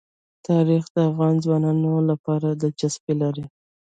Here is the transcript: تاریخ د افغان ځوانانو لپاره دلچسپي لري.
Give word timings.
تاریخ 0.47 0.83
د 0.91 0.95
افغان 1.09 1.35
ځوانانو 1.43 1.93
لپاره 2.09 2.47
دلچسپي 2.61 3.13
لري. 3.21 3.45